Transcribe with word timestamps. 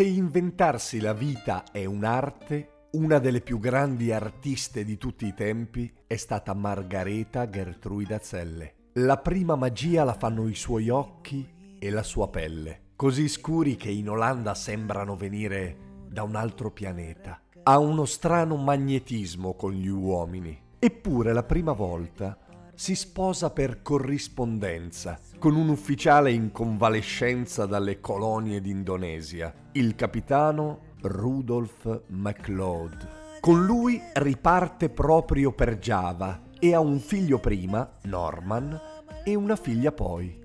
Se 0.00 0.06
inventarsi 0.06 0.98
la 0.98 1.12
vita 1.12 1.64
è 1.70 1.84
un'arte, 1.84 2.86
una 2.92 3.18
delle 3.18 3.42
più 3.42 3.58
grandi 3.58 4.12
artiste 4.12 4.82
di 4.82 4.96
tutti 4.96 5.26
i 5.26 5.34
tempi 5.34 5.92
è 6.06 6.16
stata 6.16 6.54
Margareta 6.54 7.46
Gertruida 7.50 8.18
Zelle. 8.18 8.76
La 8.94 9.18
prima 9.18 9.56
magia 9.56 10.04
la 10.04 10.14
fanno 10.14 10.48
i 10.48 10.54
suoi 10.54 10.88
occhi 10.88 11.76
e 11.78 11.90
la 11.90 12.02
sua 12.02 12.30
pelle, 12.30 12.92
così 12.96 13.28
scuri 13.28 13.76
che 13.76 13.90
in 13.90 14.08
Olanda 14.08 14.54
sembrano 14.54 15.16
venire 15.16 15.76
da 16.08 16.22
un 16.22 16.34
altro 16.34 16.70
pianeta. 16.70 17.38
Ha 17.62 17.78
uno 17.78 18.06
strano 18.06 18.56
magnetismo 18.56 19.52
con 19.52 19.72
gli 19.72 19.88
uomini. 19.88 20.58
Eppure 20.78 21.34
la 21.34 21.42
prima 21.42 21.72
volta 21.72 22.38
si 22.80 22.94
sposa 22.94 23.50
per 23.50 23.82
corrispondenza 23.82 25.20
con 25.38 25.54
un 25.54 25.68
ufficiale 25.68 26.32
in 26.32 26.50
convalescenza 26.50 27.66
dalle 27.66 28.00
colonie 28.00 28.62
d'Indonesia, 28.62 29.52
il 29.72 29.94
capitano 29.94 30.94
Rudolf 31.02 32.04
MacLeod. 32.06 33.40
Con 33.40 33.66
lui 33.66 34.00
riparte 34.14 34.88
proprio 34.88 35.52
per 35.52 35.76
Java 35.76 36.40
e 36.58 36.72
ha 36.72 36.80
un 36.80 37.00
figlio 37.00 37.38
prima, 37.38 37.98
Norman, 38.04 38.80
e 39.26 39.34
una 39.34 39.56
figlia 39.56 39.92
poi, 39.92 40.42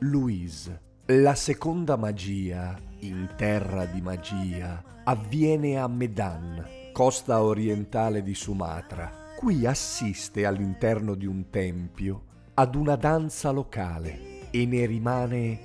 Louise. 0.00 0.80
La 1.06 1.34
seconda 1.34 1.96
magia, 1.96 2.78
in 2.98 3.30
terra 3.34 3.86
di 3.86 4.02
magia, 4.02 4.82
avviene 5.04 5.78
a 5.78 5.88
Medan, 5.88 6.66
costa 6.92 7.42
orientale 7.42 8.22
di 8.22 8.34
Sumatra 8.34 9.24
Qui 9.38 9.66
assiste 9.66 10.44
all'interno 10.44 11.14
di 11.14 11.24
un 11.24 11.48
tempio 11.48 12.24
ad 12.54 12.74
una 12.74 12.96
danza 12.96 13.52
locale 13.52 14.50
e 14.50 14.66
ne 14.66 14.84
rimane 14.84 15.60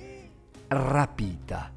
rapita. 0.68 1.72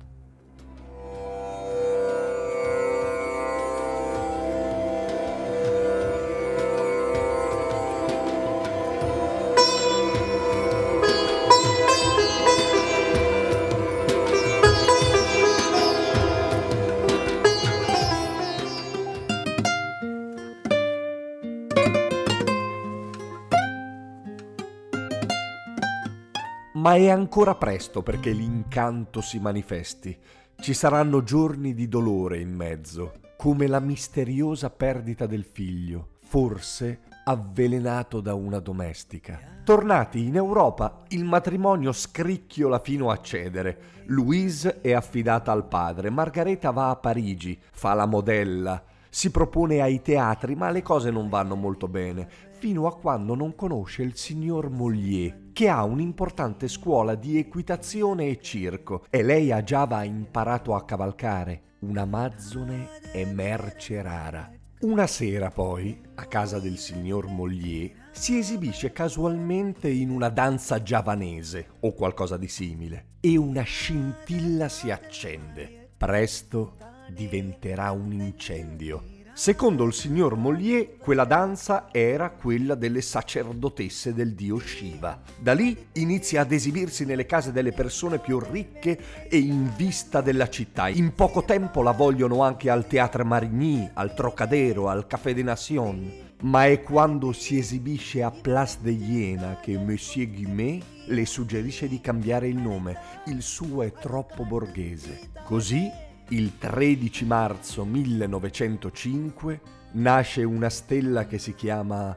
Ma 26.87 26.95
è 26.95 27.09
ancora 27.09 27.53
presto 27.53 28.01
perché 28.01 28.31
l'incanto 28.31 29.19
si 29.19 29.39
manifesti. 29.39 30.17
Ci 30.57 30.73
saranno 30.73 31.21
giorni 31.21 31.73
di 31.73 31.89
dolore 31.89 32.39
in 32.39 32.53
mezzo, 32.53 33.19
come 33.35 33.67
la 33.67 33.81
misteriosa 33.81 34.69
perdita 34.69 35.25
del 35.25 35.43
figlio, 35.43 36.11
forse 36.21 37.01
avvelenato 37.25 38.21
da 38.21 38.35
una 38.35 38.59
domestica. 38.59 39.37
Tornati 39.65 40.27
in 40.27 40.37
Europa, 40.37 41.03
il 41.09 41.25
matrimonio 41.25 41.91
scricchiola 41.91 42.79
fino 42.79 43.11
a 43.11 43.19
cedere. 43.19 44.05
Louise 44.05 44.79
è 44.79 44.93
affidata 44.93 45.51
al 45.51 45.67
padre, 45.67 46.09
Margareta 46.09 46.71
va 46.71 46.89
a 46.89 46.95
Parigi, 46.95 47.59
fa 47.69 47.95
la 47.95 48.05
modella, 48.05 48.81
si 49.09 49.31
propone 49.31 49.81
ai 49.81 50.01
teatri, 50.01 50.55
ma 50.55 50.69
le 50.69 50.81
cose 50.81 51.11
non 51.11 51.29
vanno 51.29 51.55
molto 51.55 51.87
bene, 51.87 52.27
fino 52.57 52.87
a 52.87 52.95
quando 52.95 53.35
non 53.35 53.55
conosce 53.55 54.03
il 54.03 54.15
signor 54.15 54.69
Mollier, 54.69 55.51
che 55.53 55.69
ha 55.69 55.83
un'importante 55.83 56.67
scuola 56.67 57.15
di 57.15 57.37
equitazione 57.37 58.27
e 58.27 58.39
circo, 58.41 59.05
e 59.09 59.23
lei 59.23 59.51
a 59.51 59.63
Giava 59.63 59.97
ha 59.97 60.03
imparato 60.03 60.75
a 60.75 60.83
cavalcare. 60.83 61.61
Una 61.79 62.05
mazzone 62.05 62.87
è 63.11 63.23
merce 63.25 64.01
rara. 64.01 64.51
Una 64.79 65.07
sera 65.07 65.49
poi, 65.49 65.99
a 66.15 66.25
casa 66.25 66.59
del 66.59 66.77
signor 66.77 67.27
Mollier, 67.27 67.91
si 68.11 68.37
esibisce 68.37 68.91
casualmente 68.91 69.89
in 69.89 70.11
una 70.11 70.29
danza 70.29 70.81
giavanese 70.81 71.67
o 71.79 71.93
qualcosa 71.93 72.37
di 72.37 72.47
simile 72.47 73.05
e 73.19 73.37
una 73.37 73.63
scintilla 73.63 74.69
si 74.69 74.91
accende. 74.91 75.89
Presto 75.97 76.77
diventerà 77.09 77.91
un 77.91 78.13
incendio. 78.13 79.15
Secondo 79.37 79.83
il 79.83 79.93
signor 79.93 80.35
Mollier, 80.35 80.97
quella 80.97 81.23
danza 81.23 81.89
era 81.91 82.31
quella 82.31 82.73
delle 82.73 83.01
sacerdotesse 83.01 84.11
del 84.11 84.33
dio 84.33 84.57
Shiva. 84.57 85.21
Da 85.39 85.53
lì 85.53 85.77
inizia 85.93 86.41
ad 86.41 86.51
esibirsi 86.51 87.05
nelle 87.05 87.27
case 87.27 87.51
delle 87.51 87.71
persone 87.71 88.17
più 88.17 88.39
ricche 88.39 88.97
e 89.29 89.37
in 89.37 89.71
vista 89.75 90.21
della 90.21 90.49
città. 90.49 90.87
In 90.87 91.13
poco 91.13 91.43
tempo 91.43 91.83
la 91.83 91.91
vogliono 91.91 92.41
anche 92.41 92.71
al 92.71 92.87
Théâtre 92.87 93.23
Marigny, 93.23 93.87
al 93.93 94.15
Trocadero, 94.15 94.89
al 94.89 95.05
Café 95.05 95.35
des 95.35 95.43
Nations. 95.43 96.11
Ma 96.41 96.65
è 96.65 96.81
quando 96.81 97.31
si 97.31 97.59
esibisce 97.59 98.23
a 98.23 98.31
Place 98.31 98.79
de 98.81 98.91
Iena 98.91 99.59
che 99.61 99.77
Monsieur 99.77 100.27
Guimet 100.31 100.83
le 101.09 101.25
suggerisce 101.27 101.87
di 101.87 102.01
cambiare 102.01 102.47
il 102.47 102.57
nome. 102.57 102.97
Il 103.27 103.43
suo 103.43 103.83
è 103.83 103.91
troppo 103.91 104.45
borghese. 104.45 105.29
Così 105.43 106.05
il 106.29 106.57
13 106.57 107.25
marzo 107.25 107.85
1905 107.85 109.61
nasce 109.93 110.43
una 110.43 110.69
stella 110.69 111.25
che 111.25 111.37
si 111.37 111.55
chiama 111.55 112.15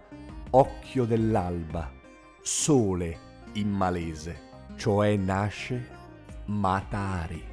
Occhio 0.51 1.05
dell'alba, 1.05 1.93
sole 2.43 3.19
in 3.53 3.71
malese, 3.71 4.49
cioè 4.77 5.15
nasce 5.17 5.89
Matahari. 6.47 7.50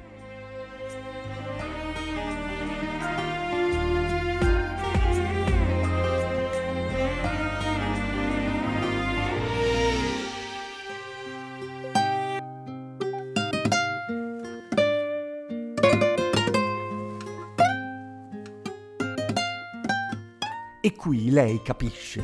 E 20.88 20.94
qui 20.96 21.30
lei 21.30 21.60
capisce 21.60 22.22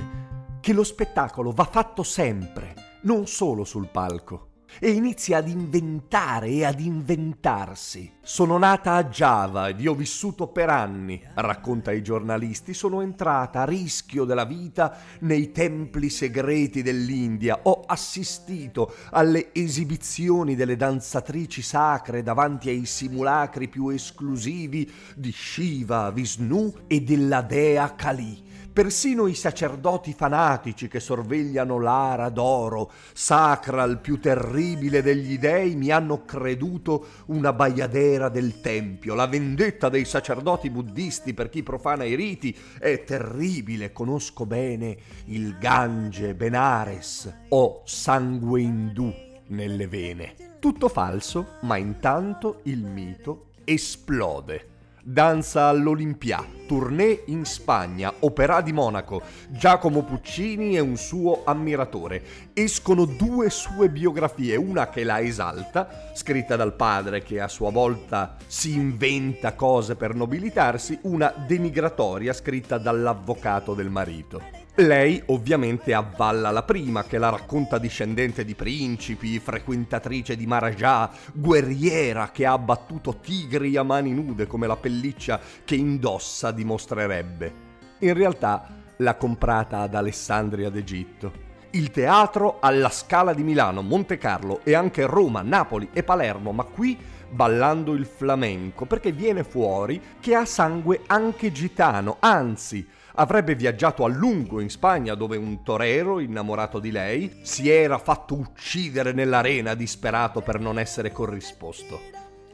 che 0.63 0.73
lo 0.73 0.85
spettacolo 0.85 1.51
va 1.51 1.65
fatto 1.65 2.03
sempre, 2.03 3.01
non 3.03 3.27
solo 3.27 3.63
sul 3.63 3.91
palco, 3.93 4.53
e 4.81 4.89
inizia 4.89 5.37
ad 5.37 5.49
inventare 5.49 6.49
e 6.49 6.65
ad 6.65 6.81
inventarsi. 6.81 8.11
Sono 8.23 8.57
nata 8.57 8.95
a 8.95 9.05
Java 9.05 9.69
ed 9.69 9.87
ho 9.87 9.95
vissuto 9.95 10.47
per 10.47 10.71
anni, 10.71 11.23
racconta 11.35 11.91
ai 11.91 12.03
giornalisti, 12.03 12.73
sono 12.73 13.03
entrata 13.03 13.61
a 13.61 13.65
rischio 13.67 14.25
della 14.25 14.47
vita 14.47 14.97
nei 15.21 15.53
templi 15.53 16.09
segreti 16.09 16.81
dell'India, 16.81 17.61
ho 17.65 17.83
assistito 17.85 18.95
alle 19.11 19.53
esibizioni 19.53 20.55
delle 20.55 20.77
danzatrici 20.77 21.61
sacre 21.61 22.23
davanti 22.23 22.71
ai 22.71 22.87
simulacri 22.87 23.69
più 23.69 23.91
esclusivi 23.91 24.91
di 25.15 25.33
Shiva, 25.33 26.11
Vishnu 26.11 26.73
e 26.87 27.03
della 27.03 27.43
dea 27.43 27.95
Kali 27.95 28.53
Persino 28.75 29.29
i 29.29 29.37
sacerdoti 29.37 30.13
fanatici 30.15 30.89
che 30.89 30.99
sorvegliano 30.99 31.79
l'ara 31.79 32.29
d'oro, 32.29 32.91
sacra 33.13 33.83
al 33.85 34.01
più 34.01 34.19
terribile 34.19 35.01
degli 35.01 35.39
dei, 35.39 35.77
mi 35.77 35.93
hanno 35.93 36.25
creduto 36.25 37.07
una 37.27 37.53
baiadera 37.53 38.29
del 38.29 38.61
tempio. 38.61 39.15
La 39.15 39.29
vendetta 39.29 39.89
dei 39.89 40.05
sacerdoti 40.05 40.71
buddisti 40.71 41.35
per 41.35 41.51
chi 41.51 41.63
profana 41.63 42.03
i 42.03 42.17
riti 42.17 42.53
è 42.81 43.05
terribile. 43.05 43.93
Conosco 43.93 44.45
bene 44.45 44.97
il 45.27 45.57
Gange, 45.57 46.35
Benares. 46.35 47.33
Ho 47.51 47.83
sangue 47.85 48.61
indù 48.61 49.15
nelle 49.51 49.87
vene. 49.87 50.57
Tutto 50.59 50.89
falso, 50.89 51.59
ma 51.61 51.77
intanto 51.77 52.59
il 52.65 52.83
mito 52.83 53.51
esplode. 53.63 54.74
Danza 55.07 55.67
all'Olimpia, 55.67 56.43
tournée 56.67 57.25
in 57.27 57.45
Spagna, 57.45 58.11
opera 58.21 58.63
di 58.63 58.73
Monaco, 58.73 59.21
Giacomo 59.49 60.03
Puccini 60.03 60.75
è 60.75 60.79
un 60.79 60.97
suo 60.97 61.43
ammiratore. 61.45 62.23
Escono 62.55 63.05
due 63.05 63.51
sue 63.51 63.91
biografie, 63.91 64.57
una 64.57 64.89
che 64.89 65.05
la 65.05 65.21
esalta, 65.21 66.11
scritta 66.15 66.57
dal 66.57 66.75
padre 66.75 67.23
che 67.23 67.39
a 67.41 67.49
sua 67.49 67.71
volta 67.71 68.37
si 68.47 68.73
inventa 68.73 69.53
cose 69.53 69.95
per 69.95 70.15
nobilitarsi, 70.15 70.99
una 71.03 71.33
denigratoria 71.47 72.33
scritta 72.33 72.79
dall'avvocato 72.79 73.75
del 73.75 73.91
marito. 73.91 74.64
Lei 74.79 75.23
ovviamente 75.27 75.95
avvalla 75.95 76.51
la 76.51 76.65
prima, 76.65 77.05
che 77.05 77.17
la 77.17 77.29
racconta 77.29 77.79
discendente 77.79 78.45
di 78.45 78.57
principi, 78.57 79.39
frequentatrice 79.39 80.35
di 80.37 80.49
Maharajà, 80.49 81.13
guerriera 81.33 82.33
che 82.33 82.45
ha 82.45 82.55
abbattuto 82.55 83.21
tigri 83.21 83.77
a 83.77 83.85
mani 83.85 84.13
nude 84.13 84.49
come 84.49 84.67
la 84.67 84.75
pelliccia 84.75 85.39
che 85.65 85.77
indossa 85.77 86.51
dimostrerebbe. 86.51 87.53
In 88.01 88.15
realtà 88.15 88.67
l'ha 88.97 89.15
comprata 89.15 89.79
ad 89.79 89.95
Alessandria 89.95 90.71
d'Egitto. 90.71 91.53
Il 91.71 91.93
teatro 91.93 92.59
alla 92.59 92.91
Scala 92.91 93.33
di 93.33 93.45
Milano, 93.45 93.81
Monte 93.81 94.19
Carlo 94.19 94.59
e 94.65 94.75
anche 94.75 95.07
Roma, 95.07 95.43
Napoli 95.43 95.91
e 95.93 96.03
Palermo, 96.03 96.51
ma 96.51 96.65
qui 96.65 96.99
ballando 97.31 97.93
il 97.93 98.07
flamenco, 98.07 98.87
perché 98.87 99.13
viene 99.13 99.45
fuori 99.45 100.03
che 100.19 100.35
ha 100.35 100.45
sangue 100.45 101.03
anche 101.07 101.53
gitano, 101.53 102.17
anzi 102.19 102.85
avrebbe 103.17 103.55
viaggiato 103.55 104.05
a 104.05 104.09
lungo 104.09 104.61
in 104.61 104.71
Spagna 104.71 105.15
dove 105.15 105.37
un 105.37 105.63
torero, 105.63 106.21
innamorato 106.21 106.79
di 106.79 106.91
lei, 106.91 107.41
si 107.43 107.71
era 107.71 107.99
fatto 107.99 108.35
uccidere 108.35 109.13
nell'arena 109.13 109.75
disperato 109.75 110.41
per 110.41 110.59
non 110.59 110.79
essere 110.79 111.13
corrisposto. 111.13 112.01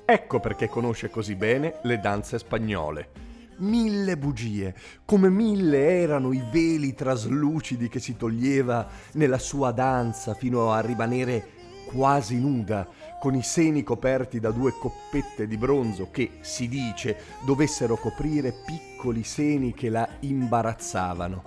Ecco 0.05 0.41
perché 0.41 0.69
conosce 0.69 1.09
così 1.09 1.35
bene 1.35 1.79
le 1.83 2.01
danze 2.01 2.39
spagnole. 2.39 3.29
Mille 3.59 4.17
bugie, 4.17 4.75
come 5.05 5.29
mille 5.29 6.01
erano 6.01 6.33
i 6.33 6.43
veli 6.51 6.95
traslucidi 6.95 7.89
che 7.89 8.01
si 8.01 8.17
toglieva 8.17 8.89
nella 9.13 9.39
sua 9.39 9.71
danza 9.71 10.35
fino 10.35 10.73
a 10.73 10.81
rimanere 10.81 11.60
quasi 11.91 12.39
nuda, 12.39 12.87
con 13.19 13.35
i 13.35 13.43
seni 13.43 13.83
coperti 13.83 14.39
da 14.39 14.51
due 14.53 14.73
coppette 14.79 15.47
di 15.49 15.57
bronzo 15.57 16.09
che, 16.11 16.39
si 16.41 16.69
dice, 16.69 17.17
dovessero 17.45 17.97
coprire 17.97 18.53
piccoli 18.65 19.25
seni 19.25 19.75
che 19.75 19.89
la 19.89 20.09
imbarazzavano. 20.21 21.43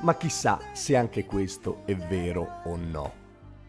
Ma 0.00 0.16
chissà 0.16 0.58
se 0.72 0.96
anche 0.96 1.26
questo 1.26 1.82
è 1.84 1.94
vero 1.94 2.60
o 2.64 2.76
no. 2.76 3.12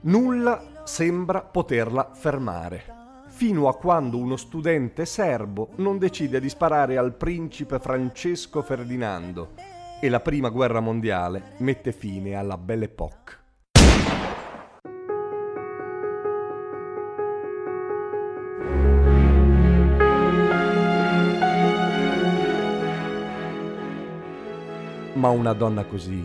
Nulla 0.02 0.82
sembra 0.84 1.42
poterla 1.42 2.12
fermare, 2.14 2.84
fino 3.28 3.68
a 3.68 3.76
quando 3.76 4.18
uno 4.18 4.38
studente 4.38 5.06
serbo 5.06 5.70
non 5.76 5.98
decide 5.98 6.40
di 6.40 6.50
sparare 6.50 6.98
al 6.98 7.14
principe 7.16 7.80
Francesco 7.80 8.62
Ferdinando 8.62 9.52
e 10.00 10.10
la 10.10 10.20
prima 10.20 10.50
guerra 10.50 10.80
mondiale 10.80 11.54
mette 11.58 11.92
fine 11.92 12.36
alla 12.36 12.58
Belle 12.58 12.86
Époque. 12.86 13.43
Ma 25.24 25.30
una 25.30 25.54
donna 25.54 25.86
così 25.86 26.22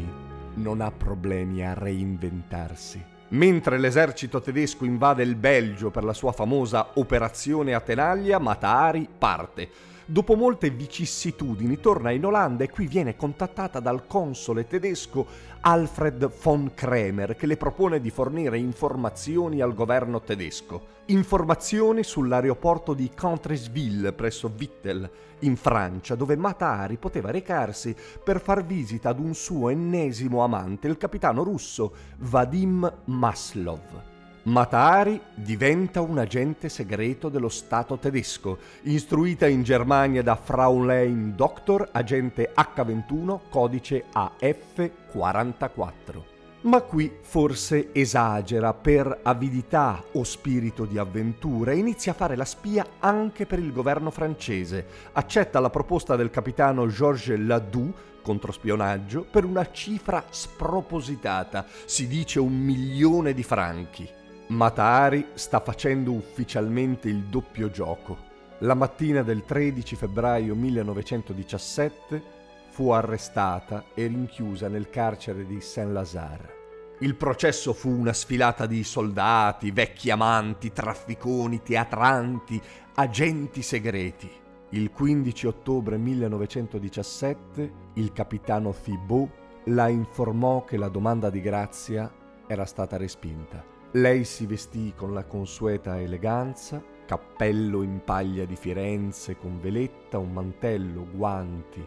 non 0.54 0.80
ha 0.80 0.90
problemi 0.90 1.64
a 1.64 1.72
reinventarsi. 1.72 3.00
Mentre 3.28 3.78
l'esercito 3.78 4.40
tedesco 4.40 4.84
invade 4.84 5.22
il 5.22 5.36
Belgio 5.36 5.92
per 5.92 6.02
la 6.02 6.12
sua 6.12 6.32
famosa 6.32 6.88
Operazione 6.94 7.74
Atenaglia, 7.74 8.40
Matahari 8.40 9.08
parte 9.16 9.70
Dopo 10.10 10.36
molte 10.36 10.70
vicissitudini 10.70 11.80
torna 11.80 12.10
in 12.12 12.24
Olanda 12.24 12.64
e 12.64 12.70
qui 12.70 12.86
viene 12.86 13.14
contattata 13.14 13.78
dal 13.78 14.06
console 14.06 14.66
tedesco 14.66 15.26
Alfred 15.60 16.32
von 16.40 16.70
Kremer 16.72 17.36
che 17.36 17.44
le 17.44 17.58
propone 17.58 18.00
di 18.00 18.08
fornire 18.08 18.56
informazioni 18.56 19.60
al 19.60 19.74
governo 19.74 20.22
tedesco. 20.22 20.96
Informazioni 21.08 22.02
sull'aeroporto 22.02 22.94
di 22.94 23.10
Contresville 23.14 24.14
presso 24.14 24.48
Vittel, 24.48 25.10
in 25.40 25.56
Francia, 25.56 26.14
dove 26.14 26.36
Matari 26.36 26.96
poteva 26.96 27.30
recarsi 27.30 27.94
per 28.24 28.40
far 28.40 28.64
visita 28.64 29.10
ad 29.10 29.18
un 29.18 29.34
suo 29.34 29.68
ennesimo 29.68 30.42
amante, 30.42 30.88
il 30.88 30.96
capitano 30.96 31.42
russo 31.42 31.92
Vadim 32.16 32.90
Maslov. 33.04 34.17
Matari 34.48 35.20
diventa 35.34 36.00
un 36.00 36.16
agente 36.16 36.70
segreto 36.70 37.28
dello 37.28 37.50
Stato 37.50 37.98
tedesco, 37.98 38.56
istruita 38.84 39.46
in 39.46 39.62
Germania 39.62 40.22
da 40.22 40.36
Fraulein 40.36 41.36
Doctor, 41.36 41.90
agente 41.92 42.54
H21, 42.56 43.40
codice 43.50 44.04
AF44. 44.10 46.22
Ma 46.62 46.80
qui 46.80 47.18
forse 47.20 47.90
esagera 47.92 48.72
per 48.72 49.20
avidità 49.22 50.02
o 50.12 50.24
spirito 50.24 50.86
di 50.86 50.96
avventura 50.96 51.72
e 51.72 51.76
inizia 51.76 52.12
a 52.12 52.16
fare 52.16 52.34
la 52.34 52.46
spia 52.46 52.86
anche 53.00 53.44
per 53.44 53.58
il 53.58 53.70
governo 53.70 54.10
francese. 54.10 54.86
Accetta 55.12 55.60
la 55.60 55.70
proposta 55.70 56.16
del 56.16 56.30
capitano 56.30 56.88
Georges 56.88 57.38
Ladoux 57.38 57.92
controspionaggio 58.22 59.26
per 59.30 59.44
una 59.44 59.70
cifra 59.70 60.24
spropositata, 60.28 61.66
si 61.84 62.06
dice 62.06 62.40
un 62.40 62.58
milione 62.58 63.32
di 63.32 63.42
franchi. 63.42 64.17
Matari 64.48 65.26
sta 65.34 65.60
facendo 65.60 66.12
ufficialmente 66.12 67.10
il 67.10 67.24
doppio 67.24 67.70
gioco. 67.70 68.16
La 68.60 68.72
mattina 68.72 69.22
del 69.22 69.44
13 69.44 69.94
febbraio 69.94 70.54
1917 70.54 72.22
fu 72.70 72.88
arrestata 72.88 73.84
e 73.92 74.06
rinchiusa 74.06 74.68
nel 74.68 74.88
carcere 74.88 75.44
di 75.44 75.60
Saint-Lazare. 75.60 76.56
Il 77.00 77.14
processo 77.16 77.74
fu 77.74 77.90
una 77.90 78.14
sfilata 78.14 78.64
di 78.64 78.82
soldati, 78.84 79.70
vecchi 79.70 80.10
amanti, 80.10 80.72
trafficoni, 80.72 81.60
teatranti, 81.62 82.58
agenti 82.94 83.60
segreti. 83.60 84.30
Il 84.70 84.90
15 84.90 85.46
ottobre 85.46 85.98
1917 85.98 87.72
il 87.94 88.12
capitano 88.12 88.72
Thibault 88.72 89.30
la 89.64 89.88
informò 89.88 90.64
che 90.64 90.78
la 90.78 90.88
domanda 90.88 91.28
di 91.28 91.42
grazia 91.42 92.10
era 92.46 92.64
stata 92.64 92.96
respinta. 92.96 93.76
Lei 93.92 94.24
si 94.24 94.44
vestì 94.44 94.92
con 94.94 95.14
la 95.14 95.24
consueta 95.24 95.98
eleganza, 95.98 96.84
cappello 97.06 97.80
in 97.80 98.02
paglia 98.04 98.44
di 98.44 98.54
Firenze 98.54 99.38
con 99.38 99.58
veletta, 99.58 100.18
un 100.18 100.30
mantello, 100.30 101.06
guanti. 101.10 101.82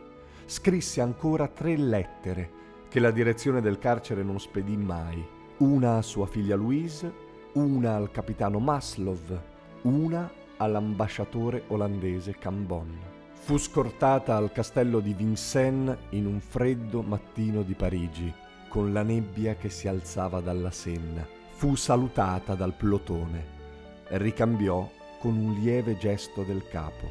Scrisse 0.45 1.00
ancora 1.00 1.48
tre 1.48 1.77
lettere 1.77 2.50
che 2.89 3.00
la 3.00 3.12
direzione 3.12 3.62
del 3.62 3.77
carcere 3.77 4.24
non 4.24 4.39
spedì 4.39 4.75
mai. 4.77 5.24
Una 5.57 5.98
a 5.98 6.01
sua 6.01 6.25
figlia 6.25 6.56
Louise, 6.56 7.13
una 7.53 7.98
al 7.98 8.09
capitano 8.09 8.57
Maslov, 8.57 9.39
una 9.83 10.27
all'ambasciatore 10.57 11.65
olandese 11.68 12.33
Cambon. 12.33 12.97
Fu 13.33 13.59
scortata 13.59 14.35
al 14.35 14.52
castello 14.52 15.02
di 15.02 15.14
Vincennes 15.14 15.97
in 16.09 16.26
un 16.26 16.40
freddo 16.40 17.04
mattino 17.04 17.61
di 17.61 17.76
Parigi, 17.76 18.33
con 18.69 18.92
la 18.92 19.04
nebbia 19.04 19.54
che 19.54 19.69
si 19.69 19.87
alzava 19.87 20.42
dalla 20.42 20.71
Senna 20.71 21.40
fu 21.61 21.75
salutata 21.75 22.56
dal 22.56 22.73
plotone, 22.73 23.45
ricambiò 24.13 24.89
con 25.19 25.37
un 25.37 25.53
lieve 25.53 25.95
gesto 25.95 26.41
del 26.41 26.68
capo, 26.68 27.07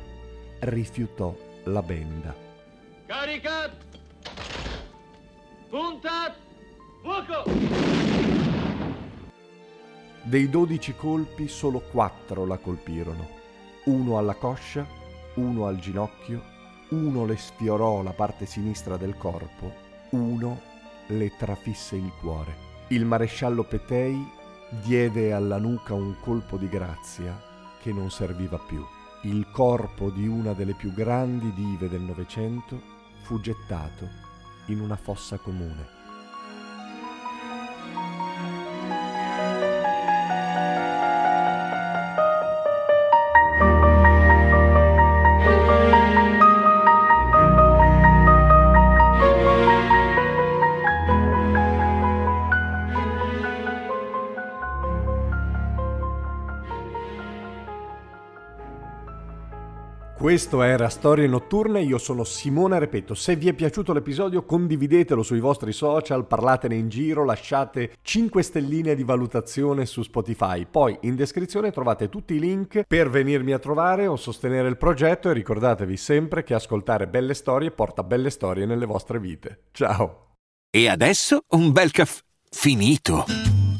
rifiutò 0.58 1.32
la 1.66 1.80
benda. 1.82 2.34
Caricat! 3.06 3.70
Puntat! 5.68 6.34
Fuoco! 7.00 7.44
Dei 10.22 10.50
dodici 10.50 10.96
colpi 10.96 11.46
solo 11.46 11.78
quattro 11.78 12.44
la 12.44 12.58
colpirono, 12.58 13.28
uno 13.84 14.18
alla 14.18 14.34
coscia, 14.34 14.84
uno 15.34 15.66
al 15.66 15.78
ginocchio, 15.78 16.42
uno 16.88 17.24
le 17.24 17.36
sfiorò 17.36 18.02
la 18.02 18.14
parte 18.14 18.46
sinistra 18.46 18.96
del 18.96 19.16
corpo, 19.16 19.72
uno 20.10 20.60
le 21.06 21.36
trafisse 21.36 21.94
il 21.94 22.10
cuore. 22.20 22.66
Il 22.88 23.04
maresciallo 23.04 23.62
Petei 23.62 24.38
diede 24.70 25.32
alla 25.32 25.58
nuca 25.58 25.94
un 25.94 26.14
colpo 26.20 26.56
di 26.56 26.68
grazia 26.68 27.38
che 27.80 27.92
non 27.92 28.10
serviva 28.10 28.58
più. 28.58 28.84
Il 29.22 29.50
corpo 29.50 30.10
di 30.10 30.26
una 30.26 30.52
delle 30.52 30.74
più 30.74 30.92
grandi 30.94 31.52
dive 31.52 31.88
del 31.88 32.00
Novecento 32.00 32.80
fu 33.22 33.40
gettato 33.40 34.08
in 34.66 34.80
una 34.80 34.96
fossa 34.96 35.38
comune. 35.38 35.99
Questo 60.20 60.60
era 60.60 60.90
Storie 60.90 61.26
Notturne, 61.26 61.80
io 61.80 61.96
sono 61.96 62.24
Simone 62.24 62.78
Repetto. 62.78 63.14
Se 63.14 63.36
vi 63.36 63.48
è 63.48 63.54
piaciuto 63.54 63.94
l'episodio 63.94 64.44
condividetelo 64.44 65.22
sui 65.22 65.40
vostri 65.40 65.72
social, 65.72 66.26
parlatene 66.26 66.74
in 66.74 66.90
giro, 66.90 67.24
lasciate 67.24 67.92
5 68.02 68.42
stelline 68.42 68.94
di 68.94 69.02
valutazione 69.02 69.86
su 69.86 70.02
Spotify. 70.02 70.66
Poi 70.66 70.98
in 71.04 71.16
descrizione 71.16 71.72
trovate 71.72 72.10
tutti 72.10 72.34
i 72.34 72.38
link 72.38 72.82
per 72.86 73.08
venirmi 73.08 73.52
a 73.52 73.58
trovare 73.58 74.06
o 74.06 74.16
sostenere 74.16 74.68
il 74.68 74.76
progetto 74.76 75.30
e 75.30 75.32
ricordatevi 75.32 75.96
sempre 75.96 76.42
che 76.42 76.52
ascoltare 76.52 77.08
belle 77.08 77.32
storie 77.32 77.70
porta 77.70 78.02
belle 78.02 78.28
storie 78.28 78.66
nelle 78.66 78.84
vostre 78.84 79.18
vite. 79.18 79.68
Ciao! 79.72 80.34
E 80.70 80.86
adesso 80.86 81.44
un 81.52 81.72
bel 81.72 81.92
caffè 81.92 82.20
finito. 82.50 83.24